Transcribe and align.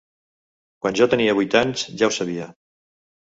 Quan 0.85 0.95
jo 0.99 1.07
tenia 1.11 1.35
vuit 1.39 1.57
anys 1.61 1.83
ja 1.99 2.09
ho 2.09 2.17
sabia. 2.17 2.49